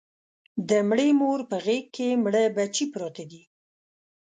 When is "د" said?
0.69-0.71